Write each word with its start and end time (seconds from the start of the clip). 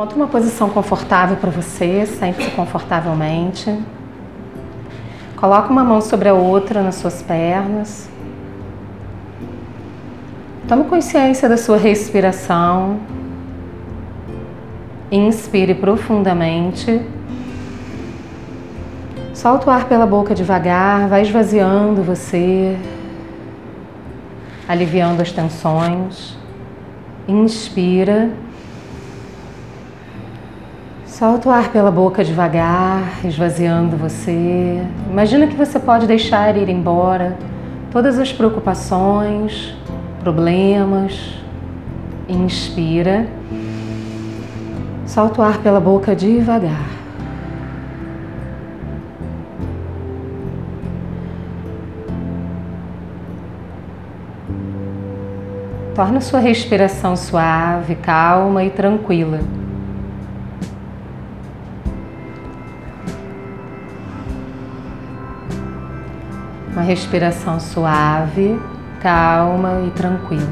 Encontre 0.00 0.16
uma 0.16 0.28
posição 0.28 0.70
confortável 0.70 1.36
para 1.36 1.50
você, 1.50 2.06
sente-se 2.06 2.50
confortavelmente. 2.52 3.78
Coloque 5.36 5.70
uma 5.70 5.84
mão 5.84 6.00
sobre 6.00 6.26
a 6.26 6.32
outra 6.32 6.82
nas 6.82 6.94
suas 6.94 7.20
pernas. 7.20 8.08
Tome 10.66 10.84
consciência 10.84 11.50
da 11.50 11.58
sua 11.58 11.76
respiração. 11.76 12.98
Inspire 15.12 15.74
profundamente. 15.74 17.02
Solta 19.34 19.66
o 19.66 19.70
ar 19.70 19.84
pela 19.84 20.06
boca 20.06 20.34
devagar, 20.34 21.10
vai 21.10 21.20
esvaziando 21.20 22.02
você, 22.02 22.74
aliviando 24.66 25.20
as 25.20 25.30
tensões. 25.30 26.38
Inspira. 27.28 28.30
Solta 31.20 31.50
o 31.50 31.52
ar 31.52 31.70
pela 31.70 31.90
boca 31.90 32.24
devagar, 32.24 33.20
esvaziando 33.26 33.94
você. 33.94 34.82
Imagina 35.10 35.46
que 35.46 35.54
você 35.54 35.78
pode 35.78 36.06
deixar 36.06 36.56
ir 36.56 36.70
embora 36.70 37.36
todas 37.92 38.18
as 38.18 38.32
preocupações, 38.32 39.76
problemas. 40.20 41.34
Inspira. 42.26 43.28
Solta 45.04 45.42
o 45.42 45.44
ar 45.44 45.58
pela 45.58 45.78
boca 45.78 46.16
devagar. 46.16 46.88
Torna 55.94 56.22
sua 56.22 56.40
respiração 56.40 57.14
suave, 57.14 57.94
calma 57.96 58.64
e 58.64 58.70
tranquila. 58.70 59.59
Uma 66.72 66.82
respiração 66.82 67.58
suave, 67.58 68.60
calma 69.00 69.82
e 69.86 69.90
tranquila. 69.90 70.46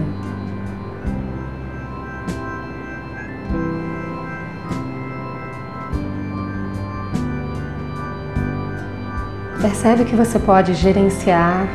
Percebe 9.61 10.05
que 10.05 10.15
você 10.15 10.39
pode 10.39 10.75
gerenciar 10.75 11.67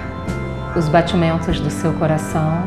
os 0.75 0.87
batimentos 0.87 1.59
do 1.59 1.69
seu 1.69 1.93
coração 1.93 2.63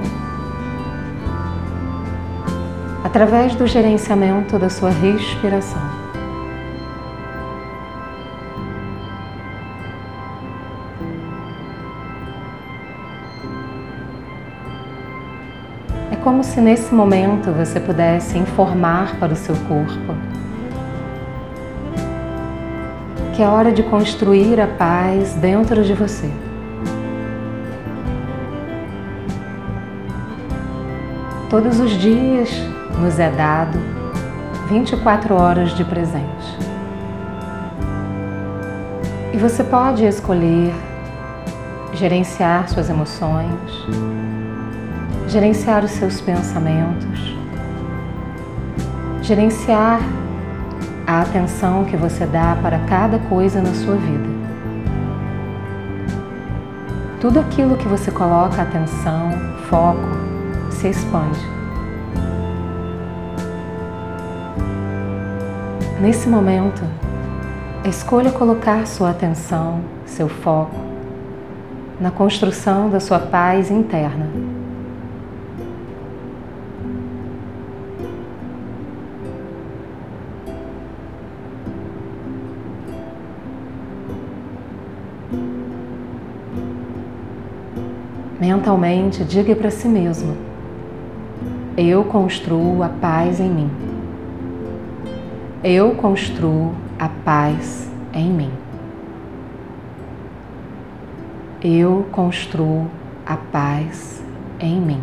através 3.03 3.55
do 3.55 3.67
gerenciamento 3.67 4.59
da 4.59 4.69
sua 4.69 4.91
respiração. 4.91 5.95
Como 16.27 16.43
se 16.43 16.61
nesse 16.61 16.93
momento 16.93 17.53
você 17.53 17.79
pudesse 17.79 18.37
informar 18.37 19.15
para 19.21 19.33
o 19.33 19.37
seu 19.37 19.55
corpo 19.69 20.13
que 23.33 23.41
é 23.45 23.47
hora 23.47 23.71
de 23.71 23.85
construir 23.85 24.61
a 24.61 24.67
paz 24.67 25.35
dentro 25.35 25.85
de 25.85 25.95
você. 25.95 26.29
Todos 31.48 31.79
os 31.79 31.92
dias 31.92 32.51
nos 33.01 33.20
é 33.20 33.31
dado 33.31 33.79
24 34.69 35.33
horas 35.33 35.70
de 35.77 35.85
presente. 35.85 36.59
E 39.33 39.36
você 39.36 39.63
pode 39.63 40.05
escolher 40.05 40.75
gerenciar 41.92 42.69
suas 42.69 42.91
emoções, 42.91 43.86
gerenciar 45.29 45.85
os 45.85 45.91
seus 45.91 46.20
pensamentos, 46.20 47.37
gerenciar 49.23 50.01
a 51.07 51.23
atenção 51.23 51.85
que 51.85 51.97
você 51.97 52.25
dá 52.27 52.57
para 52.63 52.79
cada 52.81 53.19
coisa 53.19 53.61
na 53.61 53.75
sua 53.75 53.97
vida. 53.97 54.36
Tudo 57.20 57.41
aquilo 57.41 57.77
que 57.77 57.89
você 57.89 58.11
coloca 58.11 58.63
atenção, 58.63 59.31
foco, 59.69 60.07
se 60.70 60.89
expande. 60.89 61.41
Nesse 66.01 66.29
momento, 66.29 66.83
escolha 67.85 68.31
colocar 68.31 68.86
sua 68.86 69.11
atenção, 69.11 69.81
seu 70.05 70.29
foco, 70.29 70.77
na 71.98 72.11
construção 72.11 72.91
da 72.91 73.01
sua 73.01 73.19
paz 73.19 73.70
interna. 73.70 74.55
Mentalmente, 88.56 89.22
diga 89.22 89.55
para 89.55 89.70
si 89.70 89.86
mesmo: 89.86 90.34
Eu 91.77 92.05
construo 92.05 92.83
a 92.83 92.89
paz 92.89 93.39
em 93.39 93.50
mim. 93.50 93.70
Eu 95.62 95.90
construo 95.90 96.72
a 96.98 97.06
paz 97.06 97.90
em 98.14 98.30
mim. 98.30 98.50
Eu 101.62 102.06
construo 102.11 102.86
a 103.27 103.36
paz 103.36 104.24
em 104.58 104.80
mim. 104.80 105.02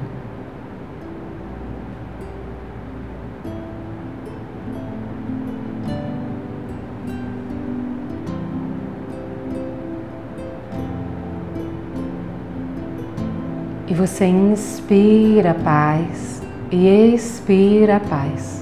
Você 14.06 14.26
inspira 14.26 15.54
paz 15.54 16.42
e 16.70 17.14
expira 17.14 18.02
paz. 18.02 18.62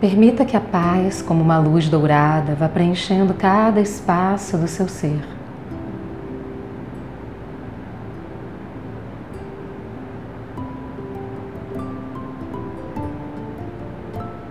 Permita 0.00 0.46
que 0.46 0.56
a 0.56 0.60
paz, 0.60 1.20
como 1.20 1.42
uma 1.42 1.58
luz 1.58 1.86
dourada, 1.90 2.54
vá 2.54 2.66
preenchendo 2.66 3.34
cada 3.34 3.78
espaço 3.78 4.56
do 4.56 4.66
seu 4.66 4.88
ser. 4.88 5.35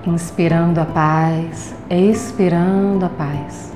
Inspirando 0.08 0.80
a 0.80 0.86
paz, 0.86 1.74
expirando 1.90 3.06
a 3.06 3.10
paz. 3.10 3.74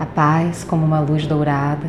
A 0.00 0.06
paz, 0.06 0.64
como 0.64 0.84
uma 0.84 0.98
luz 0.98 1.28
dourada, 1.28 1.86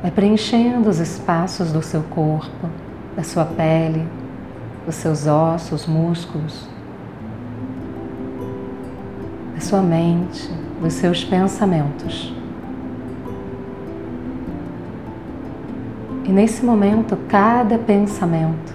vai 0.00 0.12
preenchendo 0.12 0.88
os 0.88 1.00
espaços 1.00 1.72
do 1.72 1.82
seu 1.82 2.04
corpo, 2.04 2.68
da 3.16 3.24
sua 3.24 3.44
pele, 3.44 4.06
dos 4.86 4.94
seus 4.94 5.26
ossos, 5.26 5.88
músculos, 5.88 6.69
sua 9.60 9.80
mente, 9.80 10.50
dos 10.80 10.94
seus 10.94 11.24
pensamentos. 11.24 12.34
E 16.24 16.32
nesse 16.32 16.64
momento, 16.64 17.16
cada 17.28 17.76
pensamento 17.76 18.72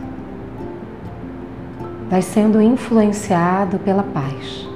vai 2.09 2.21
sendo 2.21 2.61
influenciado 2.61 3.79
pela 3.79 4.03
paz. 4.03 4.67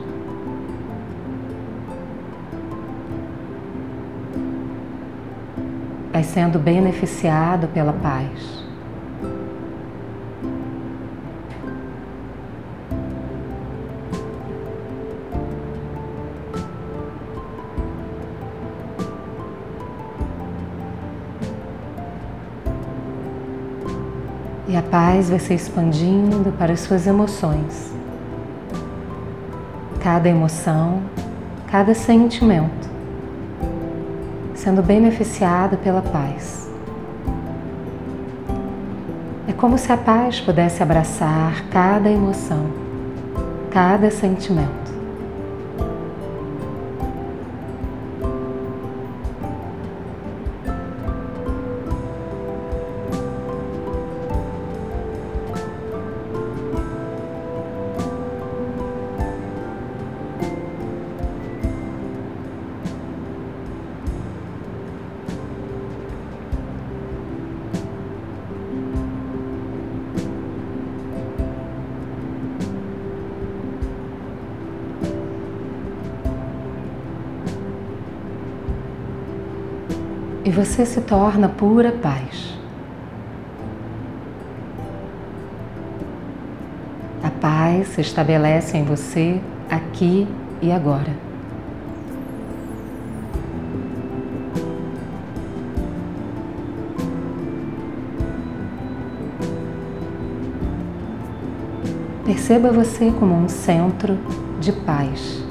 Vai 6.12 6.24
sendo 6.24 6.58
beneficiado 6.58 7.68
pela 7.68 7.94
paz. 7.94 8.69
E 24.70 24.78
a 24.78 24.84
paz 24.84 25.32
vai 25.32 25.40
se 25.40 25.52
expandindo 25.52 26.52
para 26.52 26.74
as 26.74 26.82
suas 26.82 27.08
emoções. 27.08 27.92
Cada 30.00 30.30
emoção, 30.30 31.02
cada 31.72 31.96
sentimento, 31.96 32.88
sendo 34.54 34.84
beneficiado 34.84 35.76
pela 35.78 36.04
paz. 36.04 36.70
É 39.48 39.54
como 39.54 39.76
se 39.76 39.92
a 39.92 39.98
paz 39.98 40.40
pudesse 40.40 40.84
abraçar 40.84 41.68
cada 41.72 42.08
emoção, 42.08 42.68
cada 43.72 44.12
sentimento. 44.12 44.79
Você 80.60 80.86
se 80.86 81.00
torna 81.00 81.48
pura 81.48 81.90
paz. 81.90 82.54
A 87.24 87.30
paz 87.30 87.88
se 87.88 88.02
estabelece 88.02 88.76
em 88.76 88.84
você 88.84 89.40
aqui 89.70 90.28
e 90.62 90.70
agora. 90.70 91.16
Perceba 102.26 102.70
você 102.70 103.14
como 103.18 103.34
um 103.34 103.48
centro 103.48 104.20
de 104.60 104.74
paz. 104.74 105.49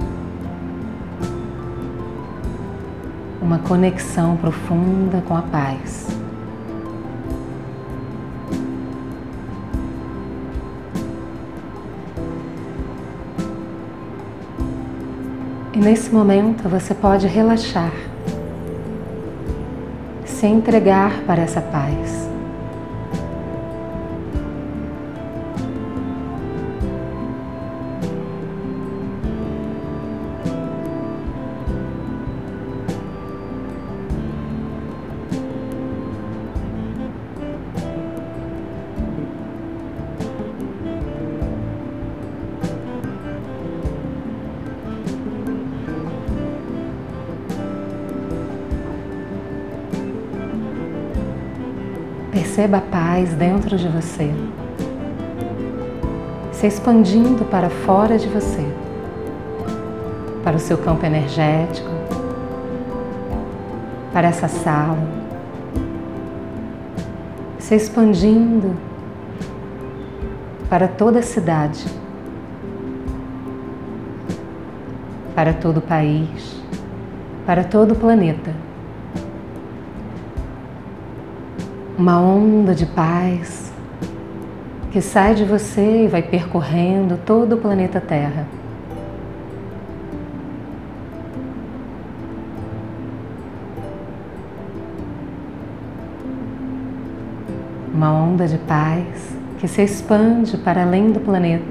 Uma 3.49 3.61
conexão 3.61 4.37
profunda 4.37 5.23
com 5.27 5.35
a 5.35 5.41
paz. 5.41 6.06
E 15.73 15.79
nesse 15.79 16.12
momento 16.12 16.69
você 16.69 16.93
pode 16.93 17.27
relaxar, 17.27 17.95
se 20.27 20.47
entregar 20.47 21.23
para 21.23 21.41
essa 21.41 21.62
paz. 21.62 22.27
Perceba 52.69 52.87
a 52.87 52.91
paz 52.91 53.32
dentro 53.32 53.79
de 53.79 53.88
você, 53.88 54.31
se 56.53 56.67
expandindo 56.67 57.47
para 57.47 57.70
fora 57.70 58.19
de 58.19 58.29
você, 58.29 58.62
para 60.44 60.56
o 60.56 60.59
seu 60.59 60.76
campo 60.76 61.06
energético, 61.06 61.88
para 64.12 64.29
essa 64.29 64.49
sala, 64.49 64.99
se 67.59 67.75
expandindo 67.75 68.76
para 70.69 70.88
toda 70.88 71.21
a 71.21 71.23
cidade, 71.23 71.87
para 75.35 75.55
todo 75.55 75.79
o 75.79 75.82
país, 75.82 76.62
para 77.47 77.64
todo 77.64 77.93
o 77.93 77.97
planeta. 77.97 78.68
Uma 81.99 82.21
onda 82.21 82.77
de 82.77 82.87
paz 82.87 83.73
que 84.93 85.00
sai 85.00 85.35
de 85.35 85.45
você 85.45 86.05
e 86.05 86.06
vai 86.06 86.23
percorrendo 86.23 87.19
todo 87.27 87.56
o 87.56 87.59
planeta 87.59 88.00
Terra. 88.00 88.47
Uma 97.93 98.12
onda 98.12 98.47
de 98.47 98.59
paz 98.59 99.37
que 99.59 99.67
se 99.67 99.83
expande 99.83 100.56
para 100.56 100.83
além 100.83 101.11
do 101.11 101.19
planeta, 101.19 101.65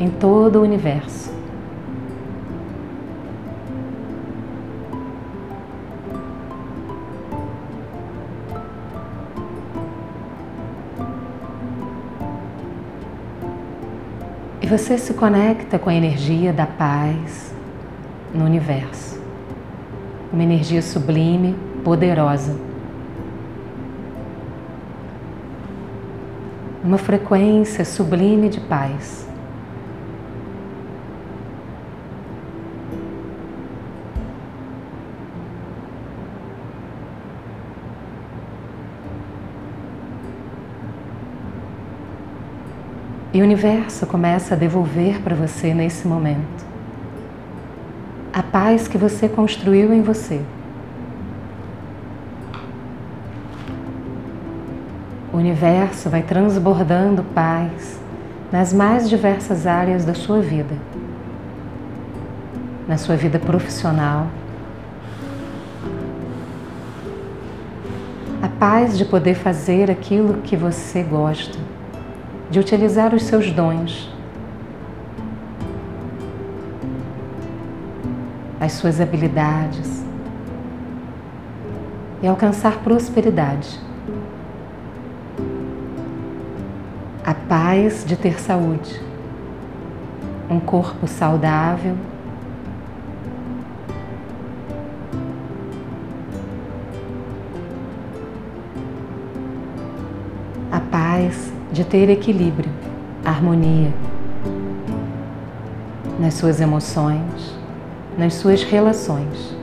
em 0.00 0.10
todo 0.10 0.56
o 0.56 0.62
universo. 0.62 1.39
Você 14.70 14.96
se 14.96 15.14
conecta 15.14 15.80
com 15.80 15.90
a 15.90 15.94
energia 15.94 16.52
da 16.52 16.64
paz 16.64 17.52
no 18.32 18.44
universo. 18.44 19.20
Uma 20.32 20.44
energia 20.44 20.80
sublime, 20.80 21.56
poderosa. 21.82 22.56
Uma 26.84 26.98
frequência 26.98 27.84
sublime 27.84 28.48
de 28.48 28.60
paz. 28.60 29.26
E 43.32 43.40
o 43.40 43.44
universo 43.44 44.06
começa 44.06 44.54
a 44.54 44.56
devolver 44.56 45.20
para 45.20 45.36
você 45.36 45.72
nesse 45.72 46.06
momento 46.06 46.70
a 48.32 48.42
paz 48.42 48.86
que 48.86 48.96
você 48.96 49.28
construiu 49.28 49.92
em 49.92 50.02
você. 50.02 50.40
O 55.32 55.36
universo 55.36 56.08
vai 56.08 56.22
transbordando 56.22 57.22
paz 57.34 58.00
nas 58.50 58.72
mais 58.72 59.08
diversas 59.08 59.66
áreas 59.66 60.04
da 60.04 60.14
sua 60.14 60.40
vida. 60.40 60.74
Na 62.88 62.96
sua 62.96 63.16
vida 63.16 63.38
profissional. 63.38 64.26
A 68.42 68.48
paz 68.48 68.98
de 68.98 69.04
poder 69.04 69.34
fazer 69.34 69.90
aquilo 69.90 70.42
que 70.42 70.56
você 70.56 71.02
gosta 71.02 71.58
de 72.50 72.58
utilizar 72.58 73.14
os 73.14 73.22
seus 73.22 73.52
dons, 73.52 74.12
as 78.58 78.72
suas 78.72 79.00
habilidades 79.00 80.04
e 82.20 82.26
alcançar 82.26 82.78
prosperidade. 82.78 83.78
A 87.24 87.32
paz 87.32 88.04
de 88.04 88.16
ter 88.16 88.40
saúde, 88.40 89.00
um 90.50 90.58
corpo 90.58 91.06
saudável. 91.06 91.96
A 100.72 100.80
paz 100.80 101.52
de 101.72 101.84
ter 101.84 102.10
equilíbrio, 102.10 102.70
harmonia 103.24 103.92
nas 106.18 106.34
suas 106.34 106.60
emoções, 106.60 107.56
nas 108.18 108.34
suas 108.34 108.62
relações. 108.62 109.56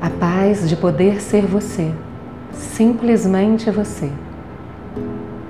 A 0.00 0.10
paz 0.18 0.68
de 0.68 0.74
poder 0.74 1.20
ser 1.20 1.46
você, 1.46 1.92
simplesmente 2.52 3.70
você, 3.70 4.10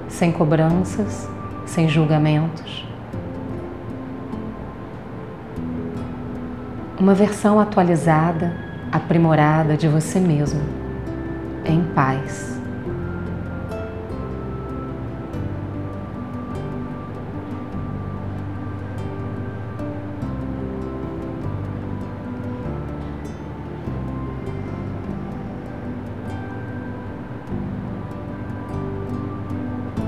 sem 0.08 0.30
cobranças, 0.30 1.28
sem 1.64 1.88
julgamentos, 1.88 2.83
Uma 6.98 7.12
versão 7.12 7.58
atualizada, 7.58 8.52
aprimorada 8.92 9.76
de 9.76 9.88
você 9.88 10.20
mesmo, 10.20 10.62
em 11.64 11.82
paz. 11.92 12.54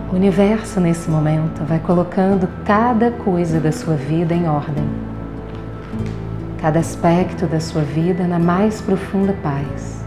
O 0.08 0.14
universo, 0.14 0.80
nesse 0.80 1.10
momento, 1.10 1.64
vai 1.64 1.80
colocando 1.80 2.48
cada 2.64 3.10
coisa 3.10 3.58
da 3.60 3.72
sua 3.72 3.96
vida 3.96 4.32
em 4.32 4.48
ordem, 4.48 4.88
cada 6.66 6.80
aspecto 6.80 7.46
da 7.46 7.60
sua 7.60 7.82
vida 7.82 8.26
na 8.26 8.40
mais 8.40 8.80
profunda 8.80 9.32
paz. 9.40 10.04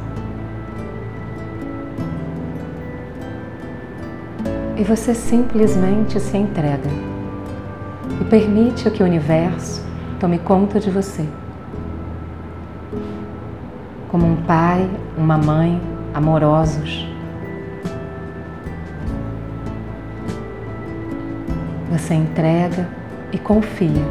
E 4.75 4.83
você 4.83 5.15
simplesmente 5.15 6.19
se 6.19 6.35
entrega 6.35 6.89
e 8.19 8.25
permite 8.25 8.91
que 8.91 9.01
o 9.01 9.05
universo 9.05 9.81
tome 10.19 10.37
conta 10.37 10.81
de 10.81 10.91
você. 10.91 11.25
Como 14.09 14.27
um 14.27 14.35
pai, 14.43 14.85
uma 15.17 15.37
mãe 15.37 15.81
amorosos 16.13 17.07
Você 21.89 22.15
entrega 22.15 22.85
e 23.31 23.37
confia. 23.37 24.03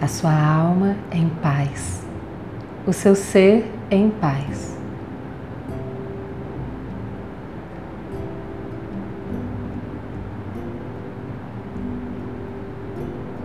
A 0.00 0.06
sua 0.06 0.32
alma 0.32 0.96
em 1.10 1.28
paz, 1.28 2.02
o 2.86 2.92
seu 2.92 3.14
ser 3.14 3.68
em 3.90 4.10
paz. 4.10 4.76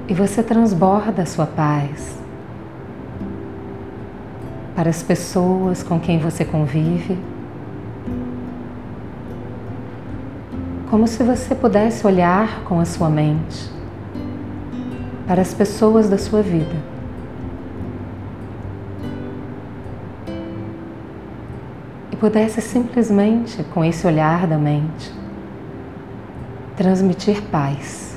E 0.08 0.14
você 0.14 0.44
transborda 0.44 1.24
a 1.24 1.26
sua 1.26 1.48
paz. 1.48 2.22
Para 4.76 4.90
as 4.90 5.02
pessoas 5.02 5.82
com 5.82 6.00
quem 6.00 6.20
você 6.20 6.44
convive, 6.44 7.18
como 10.90 11.08
se 11.08 11.24
você 11.24 11.56
pudesse 11.56 12.06
olhar 12.06 12.64
com 12.66 12.80
a 12.80 12.86
sua 12.86 13.10
mente 13.10 13.73
para 15.34 15.42
as 15.42 15.52
pessoas 15.52 16.08
da 16.08 16.18
sua 16.20 16.44
vida. 16.44 16.76
E 22.12 22.16
pudesse 22.16 22.62
simplesmente, 22.62 23.64
com 23.74 23.84
esse 23.84 24.06
olhar 24.06 24.46
da 24.46 24.60
mente, 24.60 25.12
transmitir 26.78 27.42
paz. 27.50 28.13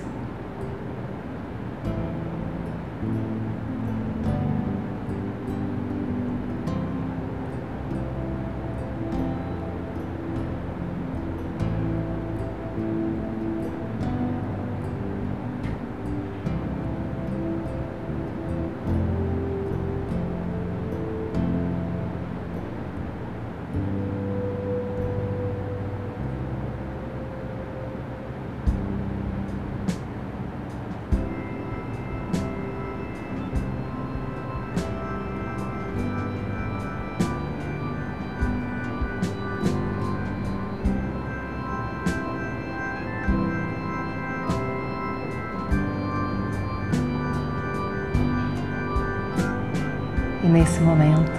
E 50.46 50.48
nesse 50.48 50.78
momento, 50.80 51.32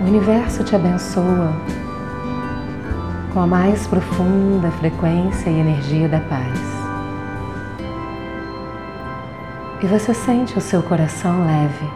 o 0.00 0.04
universo 0.04 0.62
te 0.62 0.76
abençoa 0.76 1.52
com 3.34 3.40
a 3.40 3.46
mais 3.48 3.84
profunda 3.88 4.70
frequência 4.70 5.50
e 5.50 5.58
energia 5.58 6.08
da 6.08 6.20
paz. 6.20 6.60
E 9.82 9.86
você 9.88 10.14
sente 10.14 10.56
o 10.56 10.60
seu 10.60 10.84
coração 10.84 11.44
leve, 11.44 11.90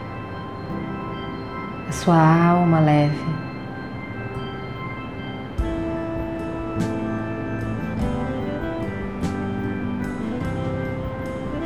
a 1.87 1.91
sua 1.93 2.49
alma 2.49 2.81
leve. 2.81 3.25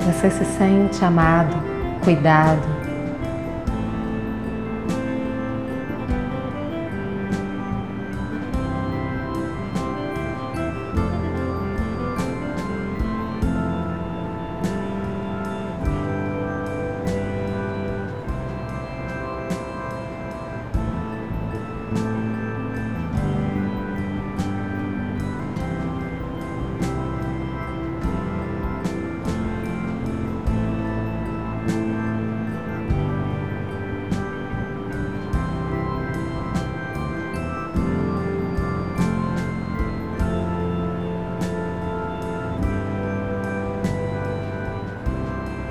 Você 0.02 0.30
se 0.30 0.46
sente 0.46 1.04
amado, 1.04 1.56
cuidado, 2.04 2.79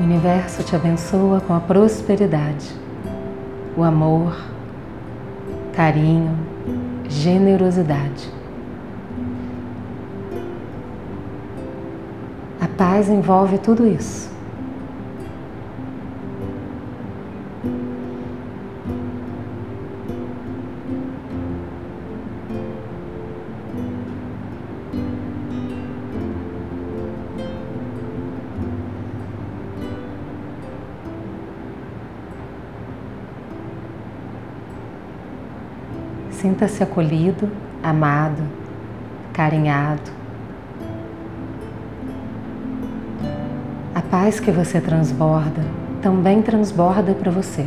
universo 0.09 0.63
te 0.63 0.75
abençoa 0.75 1.39
com 1.43 1.53
a 1.53 1.61
prosperidade, 1.61 2.75
o 3.77 3.83
amor, 3.83 4.35
carinho, 5.75 6.35
generosidade. 7.11 8.33
A 12.59 12.67
paz 12.69 13.11
envolve 13.11 13.59
tudo 13.59 13.87
isso. 13.87 14.31
Sinta-se 36.41 36.85
acolhido, 36.85 37.51
amado, 37.83 38.45
carinhado. 39.33 40.13
A 43.93 44.01
paz 44.01 44.39
que 44.39 44.53
você 44.53 44.81
transborda 44.81 45.63
também 46.01 46.41
transborda 46.41 47.13
para 47.13 47.33
você. 47.33 47.67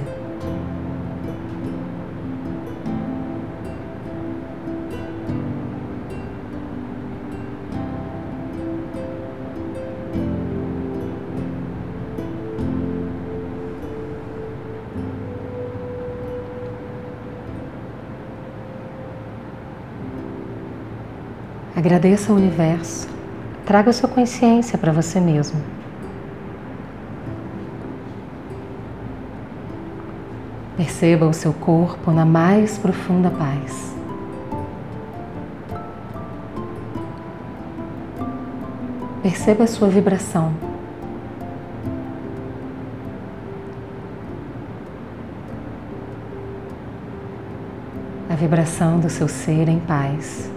Agradeça 21.75 22.32
ao 22.32 22.38
universo. 22.38 23.08
Traga 23.66 23.94
sua 23.94 24.10
consciência 24.10 24.78
para 24.78 24.92
você 24.92 25.20
mesmo. 25.20 25.62
Perceba 30.75 31.25
o 31.25 31.34
seu 31.34 31.54
corpo 31.54 32.12
na 32.12 32.25
mais 32.25 32.78
profunda 32.78 33.30
paz. 33.30 33.96
Perceba 39.24 39.63
a 39.63 39.68
sua 39.68 39.88
vibração. 39.88 40.51
A 48.30 48.36
vibração 48.36 49.00
do 49.00 49.10
seu 49.10 49.28
ser 49.28 49.70
em 49.70 49.80
paz. 49.80 50.51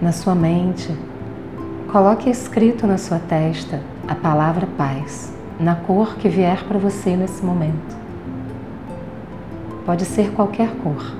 Na 0.00 0.12
sua 0.12 0.34
mente, 0.34 0.96
coloque 1.90 2.30
escrito 2.30 2.86
na 2.86 2.98
sua 2.98 3.18
testa 3.18 3.80
a 4.06 4.14
palavra 4.14 4.66
paz, 4.78 5.34
na 5.58 5.74
cor 5.74 6.16
que 6.16 6.28
vier 6.28 6.64
para 6.64 6.78
você 6.78 7.16
nesse 7.16 7.44
momento. 7.44 7.96
Pode 9.84 10.04
ser 10.04 10.30
qualquer 10.32 10.70
cor. 10.76 11.17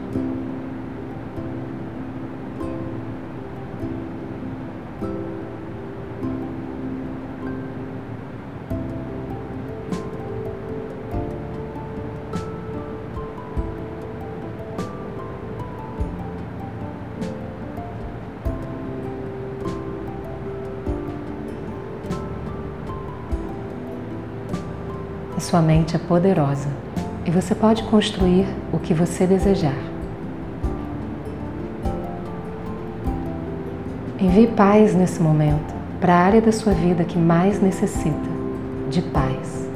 Sua 25.49 25.63
mente 25.63 25.97
é 25.97 25.99
poderosa 25.99 26.69
e 27.25 27.31
você 27.31 27.55
pode 27.55 27.83
construir 27.85 28.47
o 28.71 28.79
que 28.79 28.93
você 28.93 29.27
desejar. 29.27 29.79
Envie 34.21 34.49
paz 34.49 34.95
nesse 34.95 35.23
momento 35.23 35.75
para 36.03 36.13
a 36.13 36.19
área 36.19 36.43
da 36.43 36.53
sua 36.53 36.75
vida 36.75 37.03
que 37.03 37.17
mais 37.17 37.63
necessita 37.63 38.29
de 38.91 39.01
paz. 39.01 39.68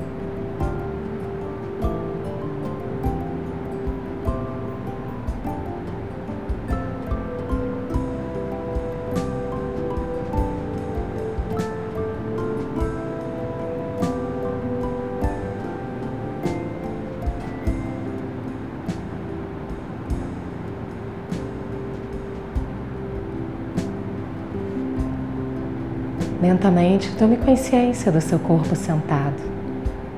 Lentamente, 26.43 27.15
tome 27.15 27.37
consciência 27.37 28.11
do 28.11 28.21
seu 28.21 28.37
corpo 28.37 28.75
sentado. 28.75 29.41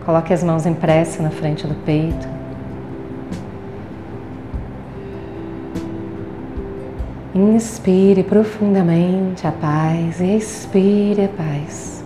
Coloque 0.06 0.32
as 0.32 0.42
mãos 0.42 0.64
em 0.64 0.72
prece 0.72 1.20
na 1.20 1.28
frente 1.28 1.66
do 1.66 1.74
peito. 1.84 2.26
Inspire 7.34 8.22
profundamente 8.22 9.46
a 9.46 9.52
paz 9.52 10.18
e 10.22 10.34
expire 10.34 11.26
a 11.26 11.28
paz. 11.28 12.02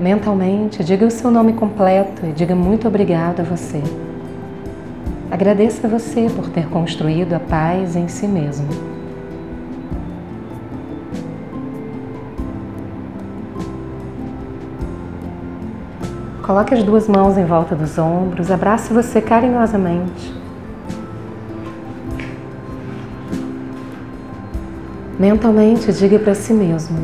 Mentalmente, 0.00 0.82
diga 0.82 1.04
o 1.04 1.10
seu 1.10 1.30
nome 1.30 1.52
completo 1.52 2.24
e 2.24 2.32
diga 2.32 2.54
muito 2.54 2.88
obrigado 2.88 3.40
a 3.40 3.42
você. 3.42 3.82
Agradeça 5.30 5.86
a 5.86 5.90
você 5.90 6.26
por 6.34 6.48
ter 6.48 6.70
construído 6.70 7.34
a 7.34 7.40
paz 7.40 7.96
em 7.96 8.08
si 8.08 8.26
mesmo. 8.26 8.97
Coloque 16.48 16.72
as 16.72 16.82
duas 16.82 17.06
mãos 17.06 17.36
em 17.36 17.44
volta 17.44 17.76
dos 17.76 17.98
ombros, 17.98 18.50
abrace 18.50 18.90
você 18.90 19.20
carinhosamente. 19.20 20.34
Mentalmente 25.18 25.92
diga 25.92 26.18
para 26.18 26.34
si 26.34 26.54
mesmo: 26.54 26.96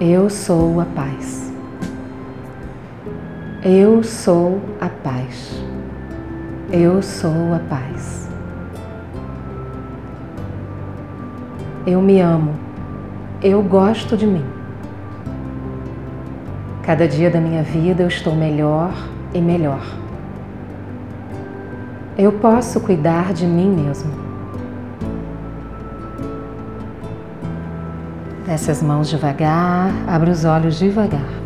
Eu 0.00 0.30
sou 0.30 0.80
a 0.80 0.86
paz. 0.86 1.52
Eu 3.62 4.02
sou 4.02 4.62
a 4.80 4.88
paz. 4.88 5.62
Eu 6.72 7.02
sou 7.02 7.52
a 7.54 7.58
paz. 7.68 8.30
Eu 11.86 12.00
me 12.00 12.18
amo. 12.18 12.54
Eu 13.42 13.62
gosto 13.62 14.16
de 14.16 14.26
mim. 14.26 14.57
Cada 16.88 17.06
dia 17.06 17.30
da 17.30 17.38
minha 17.38 17.62
vida 17.62 18.02
eu 18.02 18.08
estou 18.08 18.34
melhor 18.34 18.90
e 19.34 19.42
melhor. 19.42 19.82
Eu 22.16 22.32
posso 22.32 22.80
cuidar 22.80 23.34
de 23.34 23.46
mim 23.46 23.68
mesmo. 23.68 24.10
Desce 28.46 28.70
as 28.70 28.82
mãos 28.82 29.10
devagar, 29.10 29.92
abra 30.06 30.30
os 30.30 30.46
olhos 30.46 30.78
devagar. 30.78 31.37